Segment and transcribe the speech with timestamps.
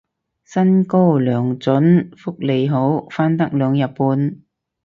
[0.43, 4.41] 薪高糧準福利好返得兩日半